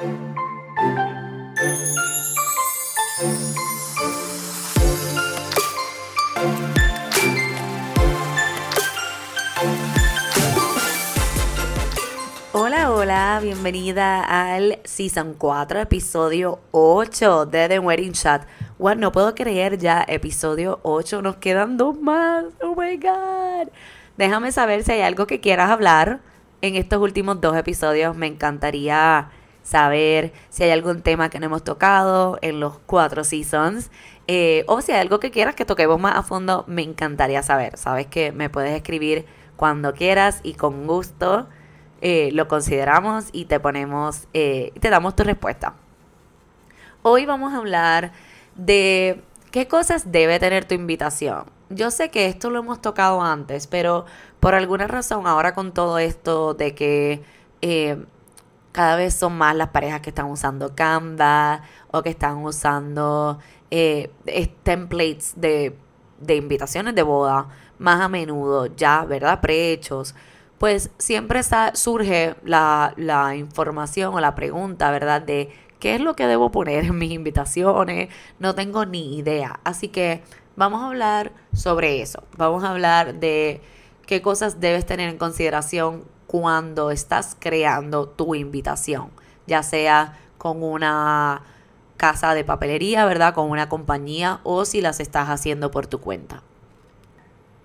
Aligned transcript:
Hola, 0.00 0.12
hola, 12.92 13.40
bienvenida 13.42 14.22
al 14.22 14.78
Season 14.84 15.34
4, 15.34 15.80
episodio 15.80 16.60
8 16.70 17.46
de 17.46 17.68
The 17.68 17.78
Wedding 17.80 18.12
Chat. 18.12 18.46
Wow, 18.78 18.94
no 18.94 19.10
puedo 19.10 19.34
creer 19.34 19.78
ya, 19.78 20.04
episodio 20.06 20.78
8, 20.84 21.22
nos 21.22 21.36
quedan 21.38 21.76
dos 21.76 21.98
más. 21.98 22.44
Oh 22.62 22.76
my 22.76 22.96
god. 22.98 23.72
Déjame 24.16 24.52
saber 24.52 24.84
si 24.84 24.92
hay 24.92 25.00
algo 25.00 25.26
que 25.26 25.40
quieras 25.40 25.70
hablar 25.70 26.20
en 26.60 26.76
estos 26.76 27.02
últimos 27.02 27.40
dos 27.40 27.56
episodios. 27.56 28.14
Me 28.14 28.28
encantaría 28.28 29.32
saber 29.68 30.32
si 30.48 30.62
hay 30.64 30.70
algún 30.70 31.02
tema 31.02 31.28
que 31.28 31.38
no 31.38 31.46
hemos 31.46 31.62
tocado 31.62 32.38
en 32.40 32.58
los 32.58 32.78
cuatro 32.86 33.22
seasons. 33.22 33.90
Eh, 34.26 34.64
o 34.66 34.80
si 34.80 34.92
hay 34.92 35.00
algo 35.00 35.20
que 35.20 35.30
quieras 35.30 35.54
que 35.54 35.66
toquemos 35.66 36.00
más 36.00 36.16
a 36.16 36.22
fondo, 36.22 36.64
me 36.66 36.82
encantaría 36.82 37.42
saber. 37.42 37.76
Sabes 37.76 38.06
que 38.06 38.32
me 38.32 38.48
puedes 38.48 38.74
escribir 38.74 39.26
cuando 39.56 39.92
quieras 39.92 40.40
y 40.42 40.54
con 40.54 40.86
gusto 40.86 41.48
eh, 42.00 42.30
lo 42.32 42.48
consideramos 42.48 43.26
y 43.32 43.44
te 43.44 43.60
ponemos, 43.60 44.26
eh, 44.32 44.72
te 44.80 44.88
damos 44.88 45.14
tu 45.16 45.24
respuesta. 45.24 45.74
Hoy 47.02 47.26
vamos 47.26 47.52
a 47.52 47.58
hablar 47.58 48.12
de 48.54 49.22
qué 49.50 49.68
cosas 49.68 50.10
debe 50.10 50.38
tener 50.38 50.64
tu 50.64 50.74
invitación. 50.74 51.44
Yo 51.68 51.90
sé 51.90 52.10
que 52.10 52.26
esto 52.26 52.48
lo 52.48 52.60
hemos 52.60 52.80
tocado 52.80 53.20
antes, 53.20 53.66
pero 53.66 54.06
por 54.40 54.54
alguna 54.54 54.86
razón 54.86 55.26
ahora 55.26 55.52
con 55.52 55.72
todo 55.72 55.98
esto 55.98 56.54
de 56.54 56.74
que 56.74 57.22
eh, 57.60 57.98
cada 58.72 58.96
vez 58.96 59.14
son 59.14 59.36
más 59.36 59.56
las 59.56 59.68
parejas 59.68 60.00
que 60.00 60.10
están 60.10 60.26
usando 60.26 60.74
Canva 60.74 61.62
o 61.90 62.02
que 62.02 62.10
están 62.10 62.44
usando 62.44 63.38
templates 64.62 65.34
de, 65.36 65.76
de 66.20 66.36
invitaciones 66.36 66.94
de 66.94 67.02
boda 67.02 67.48
más 67.78 68.00
a 68.00 68.08
menudo 68.08 68.66
ya, 68.66 69.04
¿verdad? 69.04 69.40
Prehechos 69.40 70.14
pues 70.58 70.90
siempre 70.98 71.40
surge 71.74 72.34
la, 72.44 72.92
la 72.96 73.36
información 73.36 74.14
o 74.14 74.20
la 74.20 74.34
pregunta, 74.34 74.90
¿verdad? 74.90 75.22
De 75.22 75.50
qué 75.78 75.94
es 75.94 76.00
lo 76.00 76.14
que 76.16 76.26
debo 76.26 76.50
poner 76.50 76.84
en 76.84 76.98
mis 76.98 77.12
invitaciones. 77.12 78.08
No 78.38 78.54
tengo 78.54 78.84
ni 78.84 79.16
idea. 79.16 79.60
Así 79.64 79.88
que 79.88 80.22
vamos 80.56 80.82
a 80.82 80.88
hablar 80.88 81.32
sobre 81.54 82.02
eso. 82.02 82.24
Vamos 82.36 82.64
a 82.64 82.70
hablar 82.70 83.14
de 83.14 83.62
qué 84.06 84.20
cosas 84.20 84.60
debes 84.60 84.84
tener 84.84 85.08
en 85.08 85.18
consideración 85.18 86.04
cuando 86.28 86.92
estás 86.92 87.36
creando 87.36 88.08
tu 88.08 88.36
invitación, 88.36 89.10
ya 89.48 89.64
sea 89.64 90.16
con 90.38 90.62
una 90.62 91.42
casa 91.96 92.34
de 92.34 92.44
papelería, 92.44 93.04
¿verdad? 93.06 93.34
Con 93.34 93.50
una 93.50 93.68
compañía 93.68 94.38
o 94.44 94.64
si 94.64 94.80
las 94.80 95.00
estás 95.00 95.28
haciendo 95.28 95.72
por 95.72 95.88
tu 95.88 96.00
cuenta 96.00 96.44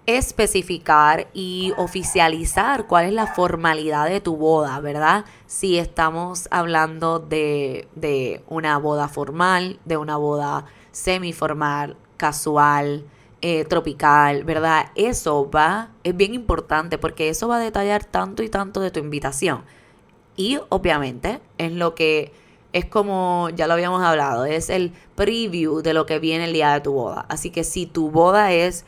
especificar 0.06 1.28
y 1.34 1.74
oficializar 1.78 2.88
cuál 2.88 3.06
es 3.06 3.14
la 3.14 3.28
formalidad 3.28 4.08
de 4.08 4.20
tu 4.20 4.36
boda, 4.36 4.80
¿verdad? 4.80 5.26
Si 5.48 5.78
estamos 5.78 6.48
hablando 6.52 7.20
de, 7.20 7.88
de 7.96 8.44
una 8.48 8.78
boda 8.78 9.08
formal, 9.08 9.80
de 9.86 9.98
una 9.98 10.18
boda 10.18 10.66
semiformal, 10.92 11.96
casual, 12.18 13.06
eh, 13.44 13.66
tropical, 13.66 14.44
¿verdad? 14.44 14.88
Eso 14.96 15.52
va, 15.52 15.92
es 16.04 16.18
bien 16.18 16.34
importante 16.34 16.98
porque 16.98 17.30
eso 17.30 17.48
va 17.48 17.58
a 17.58 17.60
detallar 17.60 18.04
tanto 18.04 18.42
y 18.42 18.50
tanto 18.50 18.80
de 18.80 18.90
tu 18.90 19.00
invitación. 19.00 19.62
Y 20.36 20.58
obviamente 20.70 21.40
es 21.60 21.72
lo 21.72 21.94
que 21.94 22.34
es 22.72 22.86
como, 22.86 23.50
ya 23.56 23.68
lo 23.68 23.74
habíamos 23.74 24.02
hablado, 24.02 24.46
es 24.46 24.72
el 24.72 24.94
preview 25.14 25.84
de 25.84 25.94
lo 25.94 26.08
que 26.08 26.18
viene 26.18 26.46
el 26.46 26.54
día 26.54 26.74
de 26.74 26.82
tu 26.82 26.94
boda. 26.94 27.26
Así 27.30 27.52
que 27.52 27.64
si 27.64 27.86
tu 27.86 28.10
boda 28.10 28.52
es 28.52 28.86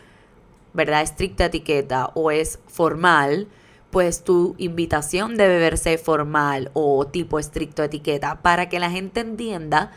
¿verdad? 0.75 1.01
Estricta 1.01 1.45
etiqueta 1.45 2.11
o 2.13 2.31
es 2.31 2.59
formal, 2.67 3.47
pues 3.91 4.23
tu 4.23 4.55
invitación 4.57 5.37
debe 5.37 5.57
verse 5.57 5.97
formal 5.97 6.69
o 6.73 7.07
tipo 7.07 7.39
estricto 7.39 7.81
etiqueta 7.81 8.41
para 8.41 8.67
que 8.67 8.79
la 8.79 8.91
gente 8.91 9.21
entienda 9.21 9.91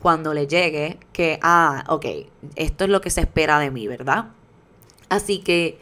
cuando 0.00 0.34
le 0.34 0.46
llegue 0.46 0.98
que, 1.12 1.38
ah, 1.42 1.84
ok, 1.88 2.06
esto 2.56 2.84
es 2.84 2.90
lo 2.90 3.00
que 3.00 3.10
se 3.10 3.22
espera 3.22 3.58
de 3.58 3.70
mí, 3.70 3.88
¿verdad? 3.88 4.26
Así 5.08 5.40
que 5.40 5.78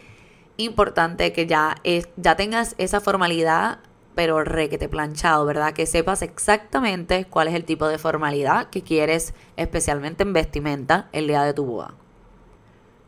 importante 0.56 1.32
que 1.32 1.47
ya, 1.47 1.77
ya 2.16 2.37
tengas 2.37 2.75
esa 2.78 3.00
formalidad, 3.00 3.81
pero 4.15 4.43
requete 4.43 4.88
planchado, 4.88 5.44
¿verdad? 5.44 5.75
Que 5.75 5.84
sepas 5.84 6.22
exactamente 6.22 7.27
cuál 7.27 7.49
es 7.49 7.54
el 7.54 7.65
tipo 7.65 7.87
de 7.87 7.99
formalidad 7.99 8.71
que 8.71 8.82
quieres, 8.82 9.34
especialmente 9.56 10.22
en 10.22 10.33
vestimenta, 10.33 11.09
el 11.12 11.27
día 11.27 11.43
de 11.43 11.53
tu 11.53 11.66
boda. 11.66 11.94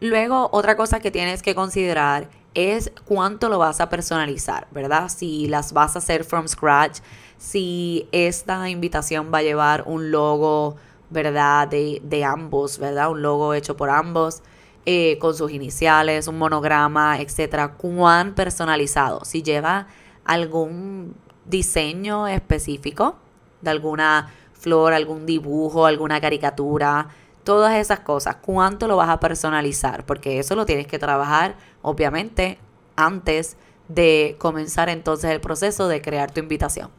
Luego, 0.01 0.49
otra 0.53 0.77
cosa 0.77 1.01
que 1.01 1.11
tienes 1.11 1.43
que 1.43 1.55
considerar 1.55 2.29
es 2.55 2.93
cuánto 3.05 3.49
lo 3.49 3.59
vas 3.59 3.81
a 3.81 3.89
personalizar, 3.89 4.69
¿verdad? 4.71 5.09
Si 5.09 5.49
las 5.49 5.73
vas 5.73 5.97
a 5.97 6.01
hacer 6.01 6.25
from 6.25 6.47
scratch, 6.47 6.99
si 7.39 8.09
esta 8.13 8.69
invitación 8.69 9.31
va 9.33 9.39
a 9.39 9.43
llevar 9.43 9.85
un 9.87 10.11
logo, 10.11 10.77
¿verdad? 11.11 11.69
De, 11.69 12.01
de 12.05 12.25
ambos, 12.25 12.79
¿verdad? 12.79 13.11
Un 13.11 13.23
logo 13.23 13.55
hecho 13.55 13.77
por 13.77 13.91
ambos, 13.91 14.43
eh, 14.87 15.19
con 15.19 15.35
sus 15.35 15.51
iniciales, 15.51 16.29
un 16.29 16.39
monograma, 16.39 17.21
etcétera. 17.21 17.75
¿Cuán 17.75 18.35
personalizado? 18.35 19.25
Si 19.25 19.43
lleva 19.43 19.87
algún 20.25 21.15
diseño 21.45 22.27
específico 22.27 23.17
de 23.61 23.71
alguna 23.71 24.33
flor, 24.53 24.93
algún 24.93 25.27
dibujo, 25.27 25.87
alguna 25.87 26.21
caricatura, 26.21 27.09
todas 27.45 27.75
esas 27.77 28.01
cosas, 28.01 28.37
cuánto 28.37 28.89
lo 28.89 28.97
vas 28.97 29.09
a 29.09 29.21
personalizar, 29.21 30.05
porque 30.05 30.39
eso 30.39 30.55
lo 30.55 30.67
tienes 30.67 30.87
que 30.87 30.99
trabajar, 30.99 31.57
obviamente, 31.83 32.59
antes 32.97 33.57
de 33.89 34.37
comenzar 34.39 34.89
entonces 34.89 35.31
el 35.31 35.41
proceso 35.41 35.89
de 35.89 36.03
crear 36.03 36.31
tu 36.31 36.41
invitación. 36.41 36.91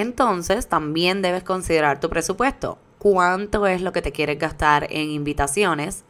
Entonces, 0.00 0.66
también 0.66 1.20
debes 1.20 1.42
considerar 1.42 2.00
tu 2.00 2.08
presupuesto. 2.08 2.78
¿Cuánto 2.98 3.66
es 3.66 3.82
lo 3.82 3.92
que 3.92 4.00
te 4.00 4.12
quieres 4.12 4.38
gastar 4.38 4.86
en 4.90 5.10
invitaciones 5.10 6.04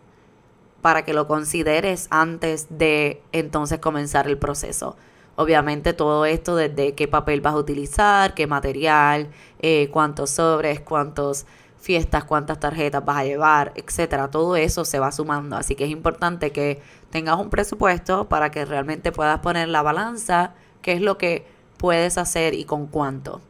para 0.80 1.04
que 1.04 1.12
lo 1.12 1.26
consideres 1.26 2.06
antes 2.10 2.66
de 2.70 3.20
entonces 3.32 3.80
comenzar 3.80 4.28
el 4.28 4.38
proceso? 4.38 4.96
Obviamente 5.34 5.92
todo 5.92 6.24
esto 6.24 6.54
desde 6.54 6.94
qué 6.94 7.08
papel 7.08 7.40
vas 7.40 7.54
a 7.54 7.58
utilizar, 7.58 8.34
qué 8.34 8.46
material, 8.46 9.28
eh, 9.60 9.88
cuántos 9.90 10.30
sobres, 10.30 10.80
cuántos 10.80 11.46
fiestas, 11.80 12.24
cuántas 12.24 12.60
tarjetas 12.60 13.04
vas 13.04 13.16
a 13.16 13.24
llevar, 13.24 13.72
etcétera. 13.74 14.30
Todo 14.30 14.54
eso 14.54 14.84
se 14.84 15.00
va 15.00 15.10
sumando. 15.10 15.56
Así 15.56 15.74
que 15.74 15.84
es 15.84 15.90
importante 15.90 16.52
que 16.52 16.80
tengas 17.10 17.38
un 17.40 17.50
presupuesto 17.50 18.28
para 18.28 18.50
que 18.50 18.64
realmente 18.64 19.10
puedas 19.10 19.40
poner 19.40 19.68
la 19.68 19.82
balanza, 19.82 20.54
qué 20.80 20.92
es 20.92 21.00
lo 21.00 21.18
que 21.18 21.46
puedes 21.76 22.18
hacer 22.18 22.54
y 22.54 22.64
con 22.64 22.86
cuánto. 22.86 23.40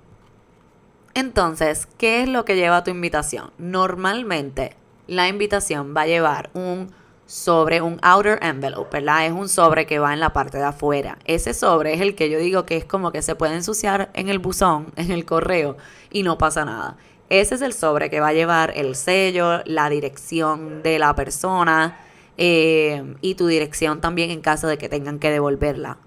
Entonces, 1.15 1.89
¿qué 1.99 2.23
es 2.23 2.29
lo 2.29 2.45
que 2.45 2.57
lleva 2.57 2.85
tu 2.85 2.91
invitación? 2.91 3.51
Normalmente 3.59 4.77
la 5.07 5.29
invitación 5.29 5.95
va 5.97 6.03
a 6.03 6.07
llevar 6.07 6.51
un 6.55 6.93
sobre, 7.27 7.81
un 7.81 7.99
outer 8.03 8.39
envelope, 8.43 8.99
¿verdad? 8.99 9.27
Es 9.27 9.33
un 9.33 9.49
sobre 9.49 9.87
que 9.87 10.01
va 10.01 10.13
en 10.13 10.21
la 10.21 10.33
parte 10.33 10.59
de 10.59 10.65
afuera. 10.65 11.19
Ese 11.25 11.55
sobre 11.55 11.95
es 11.95 12.01
el 12.01 12.17
que 12.17 12.29
yo 12.29 12.39
digo 12.39 12.67
que 12.67 12.77
es 12.77 12.85
como 12.85 13.13
que 13.13 13.23
se 13.23 13.37
puede 13.37 13.55
ensuciar 13.55 14.11
en 14.15 14.29
el 14.29 14.39
buzón, 14.39 14.93
en 14.97 15.11
el 15.11 15.25
correo, 15.25 15.77
y 16.11 16.23
no 16.23 16.39
pasa 16.39 16.65
nada. 16.65 16.97
Ese 17.29 17.55
es 17.55 17.63
el 17.63 17.73
sobre 17.73 18.11
que 18.11 18.21
va 18.21 18.29
a 18.29 18.33
llevar 18.33 18.73
el 18.77 18.97
sello, 18.97 19.63
la 19.65 19.89
dirección 19.89 20.83
de 20.83 20.99
la 20.99 21.15
persona 21.15 22.01
eh, 22.37 23.15
y 23.21 23.37
tu 23.37 23.47
dirección 23.47 24.01
también 24.01 24.31
en 24.31 24.41
caso 24.41 24.67
de 24.67 24.79
que 24.79 24.89
tengan 24.89 25.21
que 25.21 25.31
devolverla. 25.31 25.99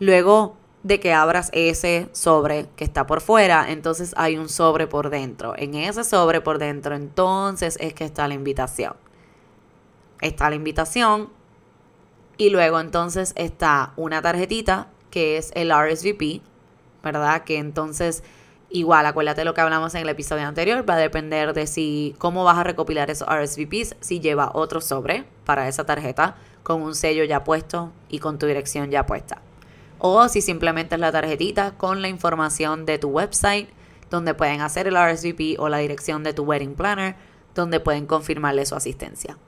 Luego 0.00 0.56
de 0.82 0.98
que 0.98 1.12
abras 1.12 1.50
ese 1.52 2.08
sobre 2.12 2.66
que 2.76 2.84
está 2.84 3.06
por 3.06 3.20
fuera, 3.20 3.70
entonces 3.70 4.14
hay 4.16 4.36
un 4.36 4.48
sobre 4.48 4.86
por 4.86 5.10
dentro. 5.10 5.54
En 5.56 5.74
ese 5.74 6.04
sobre 6.04 6.40
por 6.40 6.58
dentro, 6.58 6.94
entonces 6.94 7.76
es 7.80 7.94
que 7.94 8.04
está 8.04 8.28
la 8.28 8.34
invitación. 8.34 8.94
Está 10.20 10.48
la 10.48 10.56
invitación 10.56 11.30
y 12.36 12.50
luego 12.50 12.80
entonces 12.80 13.32
está 13.36 13.92
una 13.96 14.22
tarjetita 14.22 14.88
que 15.10 15.36
es 15.36 15.50
el 15.54 15.70
RSVP, 15.70 16.40
¿verdad? 17.02 17.44
Que 17.44 17.58
entonces 17.58 18.22
Igual, 18.72 19.04
acuérdate 19.04 19.44
lo 19.44 19.52
que 19.52 19.60
hablamos 19.60 19.96
en 19.96 20.02
el 20.02 20.08
episodio 20.08 20.46
anterior, 20.46 20.88
va 20.88 20.94
a 20.94 20.98
depender 20.98 21.54
de 21.54 21.66
si 21.66 22.14
cómo 22.18 22.44
vas 22.44 22.56
a 22.56 22.62
recopilar 22.62 23.10
esos 23.10 23.26
RSVPs, 23.26 23.96
si 23.98 24.20
lleva 24.20 24.52
otro 24.54 24.80
sobre 24.80 25.24
para 25.44 25.66
esa 25.66 25.84
tarjeta 25.84 26.36
con 26.62 26.80
un 26.80 26.94
sello 26.94 27.24
ya 27.24 27.42
puesto 27.42 27.90
y 28.08 28.20
con 28.20 28.38
tu 28.38 28.46
dirección 28.46 28.92
ya 28.92 29.06
puesta. 29.06 29.42
O 30.00 30.28
si 30.28 30.40
simplemente 30.40 30.96
es 30.96 31.00
la 31.00 31.12
tarjetita 31.12 31.76
con 31.76 32.02
la 32.02 32.08
información 32.08 32.86
de 32.86 32.98
tu 32.98 33.08
website, 33.08 33.68
donde 34.10 34.34
pueden 34.34 34.60
hacer 34.60 34.88
el 34.88 34.96
RSVP 34.96 35.58
o 35.58 35.68
la 35.68 35.78
dirección 35.78 36.24
de 36.24 36.32
tu 36.32 36.42
wedding 36.42 36.74
planner, 36.74 37.14
donde 37.54 37.80
pueden 37.80 38.06
confirmarle 38.06 38.66
su 38.66 38.74
asistencia. 38.74 39.38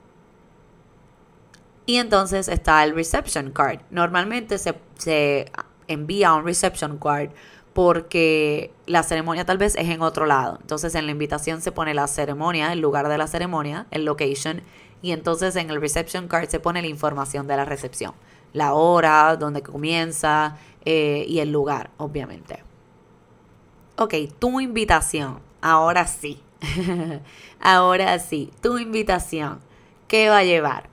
Y 1.85 1.97
entonces 1.97 2.47
está 2.47 2.83
el 2.83 2.95
reception 2.95 3.51
card. 3.51 3.81
Normalmente 3.89 4.57
se, 4.57 4.75
se 4.97 5.51
envía 5.87 6.33
un 6.33 6.45
reception 6.45 6.97
card 6.97 7.31
porque 7.73 8.71
la 8.85 9.03
ceremonia 9.03 9.45
tal 9.45 9.57
vez 9.57 9.75
es 9.75 9.89
en 9.89 10.01
otro 10.01 10.25
lado. 10.25 10.59
Entonces 10.61 10.95
en 10.95 11.05
la 11.05 11.11
invitación 11.11 11.61
se 11.61 11.71
pone 11.71 11.93
la 11.93 12.07
ceremonia, 12.07 12.71
el 12.71 12.79
lugar 12.79 13.09
de 13.09 13.17
la 13.17 13.27
ceremonia, 13.27 13.87
el 13.91 14.05
location, 14.05 14.61
y 15.01 15.11
entonces 15.11 15.55
en 15.55 15.69
el 15.69 15.81
reception 15.81 16.27
card 16.27 16.47
se 16.47 16.59
pone 16.59 16.81
la 16.81 16.87
información 16.87 17.47
de 17.47 17.57
la 17.57 17.65
recepción, 17.65 18.13
la 18.53 18.73
hora, 18.73 19.35
dónde 19.35 19.61
comienza 19.61 20.57
eh, 20.85 21.25
y 21.27 21.39
el 21.39 21.51
lugar, 21.51 21.89
obviamente. 21.97 22.63
Ok, 23.97 24.13
tu 24.39 24.59
invitación, 24.59 25.39
ahora 25.61 26.07
sí, 26.07 26.41
ahora 27.59 28.17
sí, 28.19 28.51
tu 28.61 28.77
invitación, 28.77 29.59
¿qué 30.07 30.29
va 30.29 30.39
a 30.39 30.43
llevar? 30.43 30.89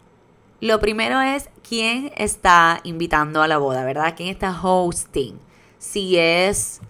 Lo 0.60 0.80
primero 0.80 1.20
es 1.20 1.48
quién 1.66 2.12
está 2.16 2.80
invitando 2.84 3.40
a 3.40 3.48
la 3.48 3.56
boda, 3.56 3.84
¿verdad? 3.84 4.14
¿Quién 4.16 4.28
está 4.28 4.60
hosting? 4.60 5.38
Si 5.78 6.18
es, 6.18 6.82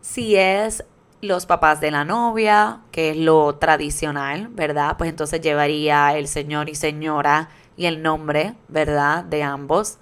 si 0.00 0.34
es 0.34 0.84
los 1.20 1.46
papás 1.46 1.80
de 1.80 1.92
la 1.92 2.04
novia, 2.04 2.80
que 2.90 3.10
es 3.10 3.16
lo 3.16 3.54
tradicional, 3.54 4.48
¿verdad? 4.48 4.96
Pues 4.98 5.10
entonces 5.10 5.40
llevaría 5.40 6.16
el 6.16 6.26
señor 6.26 6.68
y 6.68 6.74
señora 6.74 7.50
y 7.76 7.86
el 7.86 8.02
nombre, 8.02 8.54
¿verdad? 8.68 9.24
De 9.24 9.42
ambos. 9.42 9.98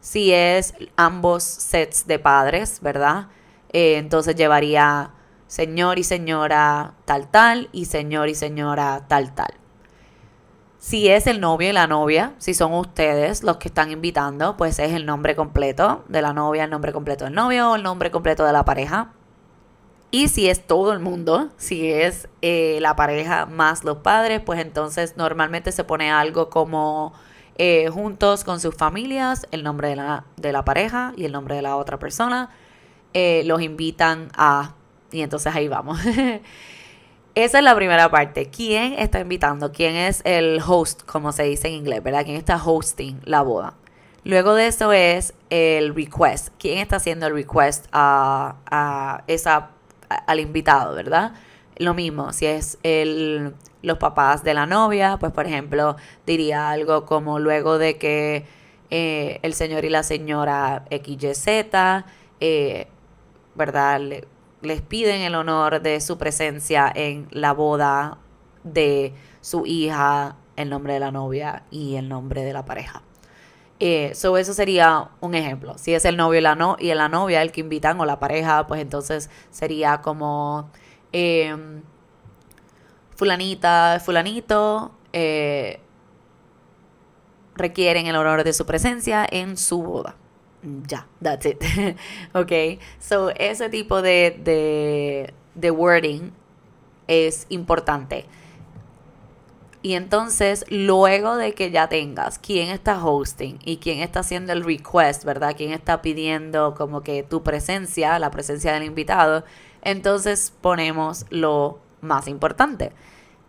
Si 0.00 0.32
es 0.32 0.74
ambos 0.96 1.44
sets 1.44 2.06
de 2.06 2.18
padres, 2.18 2.80
¿verdad? 2.80 3.28
Eh, 3.72 3.96
entonces 3.96 4.34
llevaría 4.34 5.10
señor 5.46 5.98
y 5.98 6.04
señora 6.04 6.94
tal 7.04 7.28
tal 7.28 7.68
y 7.72 7.84
señor 7.84 8.28
y 8.28 8.34
señora 8.34 9.04
tal 9.08 9.34
tal. 9.34 9.54
Si 10.78 11.08
es 11.08 11.28
el 11.28 11.40
novio 11.40 11.70
y 11.70 11.72
la 11.72 11.86
novia, 11.86 12.34
si 12.38 12.54
son 12.54 12.72
ustedes 12.72 13.44
los 13.44 13.58
que 13.58 13.68
están 13.68 13.92
invitando, 13.92 14.56
pues 14.56 14.80
es 14.80 14.92
el 14.92 15.06
nombre 15.06 15.36
completo 15.36 16.04
de 16.08 16.22
la 16.22 16.32
novia, 16.32 16.64
el 16.64 16.70
nombre 16.70 16.92
completo 16.92 17.24
del 17.24 17.34
novio 17.34 17.70
o 17.70 17.76
el 17.76 17.84
nombre 17.84 18.10
completo 18.10 18.44
de 18.44 18.52
la 18.52 18.64
pareja. 18.64 19.12
Y 20.14 20.28
si 20.28 20.46
es 20.50 20.66
todo 20.66 20.92
el 20.92 21.00
mundo, 21.00 21.48
si 21.56 21.90
es 21.90 22.28
eh, 22.42 22.76
la 22.82 22.94
pareja 22.94 23.46
más 23.46 23.82
los 23.82 23.96
padres, 23.96 24.42
pues 24.44 24.60
entonces 24.60 25.16
normalmente 25.16 25.72
se 25.72 25.84
pone 25.84 26.10
algo 26.10 26.50
como 26.50 27.14
eh, 27.56 27.88
juntos 27.88 28.44
con 28.44 28.60
sus 28.60 28.74
familias, 28.74 29.46
el 29.52 29.62
nombre 29.62 29.88
de 29.88 29.96
la, 29.96 30.26
de 30.36 30.52
la, 30.52 30.66
pareja 30.66 31.14
y 31.16 31.24
el 31.24 31.32
nombre 31.32 31.56
de 31.56 31.62
la 31.62 31.76
otra 31.76 31.98
persona. 31.98 32.50
Eh, 33.14 33.42
los 33.46 33.62
invitan 33.62 34.28
a... 34.36 34.74
Y 35.10 35.22
entonces 35.22 35.54
ahí 35.56 35.66
vamos. 35.68 35.98
Esa 37.34 37.58
es 37.58 37.64
la 37.64 37.74
primera 37.74 38.10
parte. 38.10 38.50
¿Quién 38.50 38.92
está 38.92 39.20
invitando? 39.20 39.72
¿Quién 39.72 39.94
es 39.94 40.20
el 40.26 40.60
host, 40.66 41.04
como 41.06 41.32
se 41.32 41.44
dice 41.44 41.68
en 41.68 41.74
inglés, 41.74 42.02
verdad? 42.02 42.24
¿Quién 42.24 42.36
está 42.36 42.62
hosting 42.62 43.18
la 43.24 43.40
boda? 43.40 43.72
Luego 44.24 44.54
de 44.54 44.66
eso 44.66 44.92
es 44.92 45.32
el 45.48 45.94
request. 45.94 46.48
¿Quién 46.58 46.80
está 46.80 46.96
haciendo 46.96 47.28
el 47.28 47.32
request 47.32 47.86
a, 47.92 48.56
a 48.66 49.24
esa 49.26 49.70
al 50.14 50.40
invitado, 50.40 50.94
¿verdad? 50.94 51.32
Lo 51.76 51.94
mismo, 51.94 52.32
si 52.32 52.46
es 52.46 52.78
el, 52.82 53.54
los 53.82 53.98
papás 53.98 54.44
de 54.44 54.54
la 54.54 54.66
novia, 54.66 55.16
pues 55.18 55.32
por 55.32 55.46
ejemplo 55.46 55.96
diría 56.26 56.70
algo 56.70 57.06
como 57.06 57.38
luego 57.38 57.78
de 57.78 57.98
que 57.98 58.44
eh, 58.90 59.40
el 59.42 59.54
señor 59.54 59.84
y 59.84 59.88
la 59.88 60.02
señora 60.02 60.84
XYZ, 60.90 61.46
eh, 62.40 62.88
¿verdad? 63.54 64.00
les 64.60 64.80
piden 64.82 65.22
el 65.22 65.34
honor 65.34 65.82
de 65.82 66.00
su 66.00 66.18
presencia 66.18 66.92
en 66.94 67.26
la 67.30 67.52
boda 67.52 68.18
de 68.64 69.14
su 69.40 69.66
hija, 69.66 70.36
el 70.56 70.70
nombre 70.70 70.94
de 70.94 71.00
la 71.00 71.10
novia 71.10 71.64
y 71.70 71.96
el 71.96 72.08
nombre 72.08 72.44
de 72.44 72.52
la 72.52 72.64
pareja. 72.64 73.02
Eh, 73.84 74.12
eso 74.12 74.54
sería 74.54 75.08
un 75.20 75.34
ejemplo. 75.34 75.76
Si 75.76 75.92
es 75.92 76.04
el 76.04 76.16
novio 76.16 76.38
y 76.38 76.42
la, 76.42 76.54
no, 76.54 76.76
y 76.78 76.94
la 76.94 77.08
novia 77.08 77.42
el 77.42 77.50
que 77.50 77.62
invitan 77.62 77.98
o 78.00 78.04
la 78.04 78.20
pareja, 78.20 78.64
pues 78.68 78.80
entonces 78.80 79.28
sería 79.50 80.00
como 80.02 80.70
em, 81.10 81.82
fulanita, 83.16 84.00
fulanito, 84.04 84.92
eh, 85.12 85.80
requieren 87.56 88.06
el 88.06 88.14
honor 88.14 88.44
de 88.44 88.52
su 88.52 88.66
presencia 88.66 89.26
en 89.28 89.56
su 89.56 89.82
boda. 89.82 90.14
Ya, 90.86 91.08
that's 91.20 91.44
it. 91.44 91.60
ok, 92.34 92.80
so 93.00 93.30
ese 93.30 93.68
tipo 93.68 94.00
de, 94.00 94.40
de, 94.44 95.34
de 95.56 95.70
wording 95.72 96.30
es 97.08 97.46
importante. 97.48 98.26
Y 99.82 99.94
entonces, 99.94 100.64
luego 100.68 101.36
de 101.36 101.54
que 101.54 101.72
ya 101.72 101.88
tengas 101.88 102.38
quién 102.38 102.70
está 102.70 103.04
hosting 103.04 103.58
y 103.64 103.78
quién 103.78 103.98
está 103.98 104.20
haciendo 104.20 104.52
el 104.52 104.62
request, 104.62 105.24
¿verdad? 105.24 105.54
Quién 105.56 105.72
está 105.72 106.02
pidiendo 106.02 106.74
como 106.76 107.02
que 107.02 107.24
tu 107.24 107.42
presencia, 107.42 108.18
la 108.20 108.30
presencia 108.30 108.72
del 108.72 108.84
invitado, 108.84 109.44
entonces 109.82 110.52
ponemos 110.60 111.26
lo 111.30 111.80
más 112.00 112.28
importante. 112.28 112.92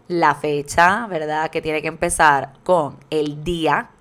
La 0.07 0.33
fecha, 0.33 1.06
¿verdad? 1.07 1.51
Que 1.51 1.62
tiene 1.62 1.83
que 1.83 1.88
empezar 1.88 2.53
con 2.63 2.97
el 3.12 3.44
día. 3.44 3.91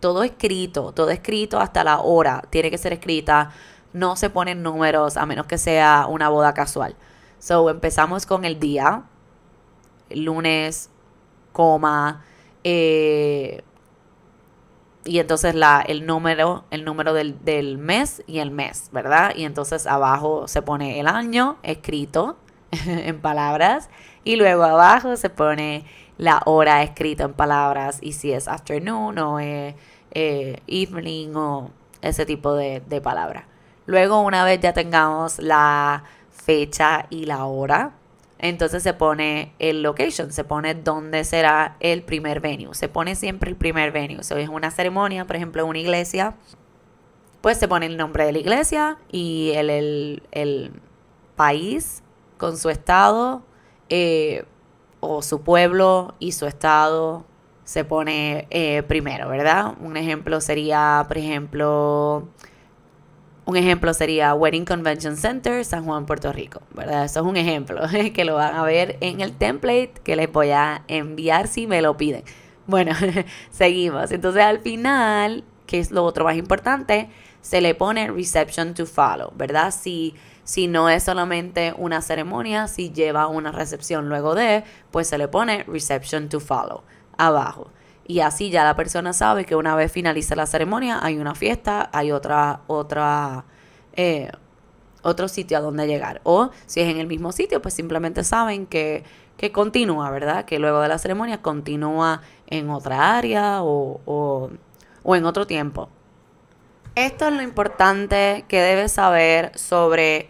Todo 0.00 0.24
escrito, 0.24 0.92
todo 0.92 1.10
escrito 1.10 1.60
hasta 1.60 1.84
la 1.84 2.00
hora. 2.00 2.42
Tiene 2.50 2.72
que 2.72 2.78
ser 2.78 2.92
escrita. 2.92 3.52
No 3.92 4.16
se 4.16 4.30
ponen 4.30 4.64
números 4.64 5.16
a 5.16 5.26
menos 5.26 5.46
que 5.46 5.58
sea 5.58 6.06
una 6.08 6.28
boda 6.28 6.54
casual. 6.54 6.96
So, 7.38 7.70
empezamos 7.70 8.26
con 8.26 8.44
el 8.44 8.58
día. 8.58 9.04
lunes 10.10 10.90
coma, 11.52 12.24
eh, 12.64 13.62
y 15.04 15.18
entonces 15.18 15.54
la, 15.54 15.80
el 15.86 16.06
número, 16.06 16.64
el 16.70 16.84
número 16.84 17.12
del, 17.12 17.44
del, 17.44 17.78
mes 17.78 18.22
y 18.26 18.38
el 18.38 18.50
mes, 18.50 18.88
¿verdad? 18.92 19.32
Y 19.36 19.44
entonces 19.44 19.86
abajo 19.86 20.46
se 20.46 20.62
pone 20.62 21.00
el 21.00 21.08
año 21.08 21.56
escrito 21.62 22.36
en 22.86 23.20
palabras 23.20 23.90
y 24.24 24.36
luego 24.36 24.62
abajo 24.62 25.16
se 25.16 25.28
pone 25.28 25.84
la 26.18 26.40
hora 26.44 26.82
escrita 26.82 27.24
en 27.24 27.32
palabras 27.32 27.98
y 28.00 28.12
si 28.12 28.32
es 28.32 28.46
afternoon 28.46 29.18
o 29.18 29.40
eh, 29.40 29.74
evening 30.12 31.34
o 31.34 31.70
ese 32.00 32.24
tipo 32.26 32.54
de, 32.54 32.80
de 32.80 33.00
palabras. 33.00 33.44
Luego 33.86 34.20
una 34.20 34.44
vez 34.44 34.60
ya 34.60 34.72
tengamos 34.72 35.38
la 35.40 36.04
fecha 36.30 37.06
y 37.10 37.24
la 37.24 37.44
hora, 37.44 37.92
entonces 38.42 38.82
se 38.82 38.92
pone 38.92 39.54
el 39.60 39.82
location, 39.82 40.32
se 40.32 40.42
pone 40.42 40.74
dónde 40.74 41.22
será 41.22 41.76
el 41.78 42.02
primer 42.02 42.40
venue. 42.40 42.74
Se 42.74 42.88
pone 42.88 43.14
siempre 43.14 43.48
el 43.48 43.56
primer 43.56 43.92
venue. 43.92 44.24
Si 44.24 44.34
es 44.34 44.48
una 44.48 44.72
ceremonia, 44.72 45.24
por 45.26 45.36
ejemplo, 45.36 45.64
una 45.64 45.78
iglesia, 45.78 46.34
pues 47.40 47.56
se 47.58 47.68
pone 47.68 47.86
el 47.86 47.96
nombre 47.96 48.26
de 48.26 48.32
la 48.32 48.38
iglesia 48.40 48.98
y 49.12 49.52
el, 49.54 50.72
país 51.36 52.02
con 52.36 52.58
su 52.58 52.68
estado 52.68 53.42
eh, 53.88 54.44
o 55.00 55.22
su 55.22 55.40
pueblo 55.42 56.14
y 56.18 56.32
su 56.32 56.46
estado 56.46 57.24
se 57.64 57.84
pone 57.84 58.48
eh, 58.50 58.82
primero, 58.82 59.28
¿verdad? 59.28 59.74
Un 59.80 59.96
ejemplo 59.96 60.40
sería, 60.40 61.04
por 61.08 61.16
ejemplo, 61.16 62.28
un 63.44 63.56
ejemplo 63.56 63.92
sería 63.92 64.34
Wedding 64.34 64.64
Convention 64.64 65.16
Center, 65.16 65.64
San 65.64 65.84
Juan, 65.84 66.06
Puerto 66.06 66.32
Rico, 66.32 66.62
¿verdad? 66.74 67.04
Eso 67.04 67.20
es 67.20 67.26
un 67.26 67.36
ejemplo 67.36 67.80
que 68.14 68.24
lo 68.24 68.36
van 68.36 68.54
a 68.54 68.62
ver 68.62 68.98
en 69.00 69.20
el 69.20 69.32
template 69.32 69.94
que 70.04 70.16
les 70.16 70.30
voy 70.30 70.50
a 70.50 70.84
enviar 70.88 71.48
si 71.48 71.66
me 71.66 71.82
lo 71.82 71.96
piden. 71.96 72.24
Bueno, 72.66 72.92
seguimos. 73.50 74.12
Entonces 74.12 74.42
al 74.42 74.60
final, 74.60 75.44
que 75.66 75.80
es 75.80 75.90
lo 75.90 76.04
otro 76.04 76.24
más 76.24 76.36
importante, 76.36 77.08
se 77.40 77.60
le 77.60 77.74
pone 77.74 78.08
reception 78.10 78.74
to 78.74 78.86
follow, 78.86 79.32
¿verdad? 79.34 79.74
Si, 79.76 80.14
si 80.44 80.68
no 80.68 80.88
es 80.88 81.02
solamente 81.02 81.74
una 81.76 82.00
ceremonia, 82.00 82.68
si 82.68 82.92
lleva 82.92 83.26
una 83.26 83.50
recepción 83.50 84.08
luego 84.08 84.36
de, 84.36 84.62
pues 84.92 85.08
se 85.08 85.18
le 85.18 85.26
pone 85.26 85.64
reception 85.64 86.28
to 86.28 86.38
follow 86.38 86.82
abajo. 87.18 87.70
Y 88.06 88.20
así 88.20 88.50
ya 88.50 88.64
la 88.64 88.74
persona 88.74 89.12
sabe 89.12 89.44
que 89.44 89.56
una 89.56 89.74
vez 89.76 89.92
finalice 89.92 90.34
la 90.34 90.46
ceremonia 90.46 90.98
hay 91.02 91.18
una 91.18 91.34
fiesta, 91.34 91.88
hay 91.92 92.10
otra, 92.10 92.60
otra, 92.66 93.44
eh, 93.94 94.30
otro 95.02 95.28
sitio 95.28 95.58
a 95.58 95.60
donde 95.60 95.86
llegar. 95.86 96.20
O 96.24 96.50
si 96.66 96.80
es 96.80 96.88
en 96.88 96.98
el 96.98 97.06
mismo 97.06 97.32
sitio, 97.32 97.62
pues 97.62 97.74
simplemente 97.74 98.24
saben 98.24 98.66
que, 98.66 99.04
que 99.36 99.52
continúa, 99.52 100.10
¿verdad? 100.10 100.44
Que 100.44 100.58
luego 100.58 100.80
de 100.80 100.88
la 100.88 100.98
ceremonia 100.98 101.42
continúa 101.42 102.22
en 102.48 102.70
otra 102.70 103.16
área 103.16 103.62
o, 103.62 104.00
o, 104.04 104.50
o 105.02 105.16
en 105.16 105.24
otro 105.24 105.46
tiempo. 105.46 105.88
Esto 106.94 107.28
es 107.28 107.32
lo 107.32 107.42
importante 107.42 108.44
que 108.48 108.60
debes 108.60 108.92
saber 108.92 109.56
sobre 109.56 110.28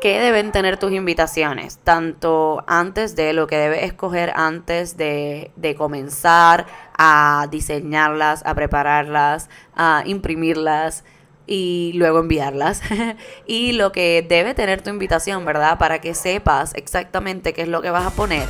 qué 0.00 0.20
deben 0.20 0.52
tener 0.52 0.78
tus 0.78 0.92
invitaciones, 0.92 1.78
tanto 1.78 2.64
antes 2.66 3.16
de 3.16 3.32
lo 3.32 3.46
que 3.46 3.56
debes 3.56 3.84
escoger 3.84 4.32
antes 4.34 4.96
de, 4.96 5.50
de, 5.56 5.74
comenzar 5.74 6.66
a 6.96 7.46
diseñarlas, 7.50 8.44
a 8.46 8.54
prepararlas, 8.54 9.48
a 9.74 10.02
imprimirlas 10.06 11.04
y 11.46 11.92
luego 11.94 12.20
enviarlas. 12.20 12.82
y 13.46 13.72
lo 13.72 13.90
que 13.90 14.24
debe 14.28 14.54
tener 14.54 14.82
tu 14.82 14.90
invitación, 14.90 15.44
¿verdad? 15.44 15.78
Para 15.78 16.00
que 16.00 16.14
sepas 16.14 16.74
exactamente 16.74 17.52
qué 17.52 17.62
es 17.62 17.68
lo 17.68 17.82
que 17.82 17.90
vas 17.90 18.06
a 18.06 18.10
poner. 18.10 18.46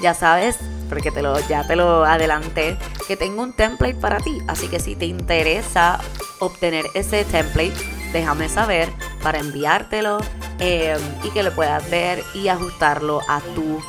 Ya 0.00 0.14
sabes, 0.14 0.58
porque 0.88 1.10
te 1.10 1.22
lo, 1.22 1.38
ya 1.48 1.66
te 1.66 1.76
lo 1.76 2.04
adelanté, 2.04 2.76
que 3.06 3.16
tengo 3.16 3.42
un 3.42 3.54
template 3.54 3.94
para 3.94 4.18
ti. 4.18 4.38
Así 4.48 4.68
que 4.68 4.80
si 4.80 4.96
te 4.96 5.06
interesa 5.06 6.00
obtener 6.40 6.86
ese 6.94 7.24
template, 7.24 7.99
déjame 8.12 8.48
saber 8.48 8.88
para 9.22 9.38
enviártelo 9.38 10.18
eh, 10.58 10.96
y 11.24 11.30
que 11.30 11.42
lo 11.42 11.52
puedas 11.52 11.88
ver 11.90 12.22
y 12.34 12.48
ajustarlo 12.48 13.20
a 13.28 13.40
tu 13.40 13.80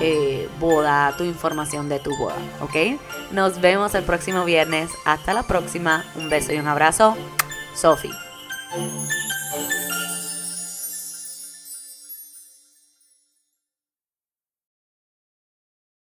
eh, 0.00 0.48
boda, 0.58 1.14
tu 1.16 1.24
información 1.24 1.88
de 1.88 1.98
tu 1.98 2.16
boda, 2.16 2.36
¿ok? 2.60 3.00
Nos 3.32 3.60
vemos 3.60 3.94
el 3.94 4.04
próximo 4.04 4.44
viernes. 4.44 4.90
Hasta 5.04 5.34
la 5.34 5.42
próxima. 5.42 6.04
Un 6.14 6.28
beso 6.30 6.52
y 6.52 6.58
un 6.58 6.68
abrazo. 6.68 7.16
Sophie. 7.74 8.10